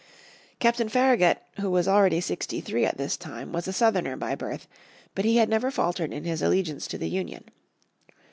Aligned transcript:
Captain 0.57 0.89
Farragut 0.89 1.43
who 1.59 1.69
was 1.69 1.87
already 1.87 2.19
sixty 2.19 2.59
three 2.59 2.85
at 2.85 2.97
this 2.97 3.15
time 3.15 3.51
was 3.53 3.67
a 3.67 3.71
Southerner 3.71 4.17
by 4.17 4.33
birth, 4.33 4.67
but 5.13 5.25
he 5.25 5.37
had 5.37 5.47
never 5.47 5.69
faltered 5.69 6.11
in 6.11 6.23
his 6.23 6.41
allegiance 6.41 6.87
to 6.87 6.97
the 6.97 7.05
Union. 7.07 7.43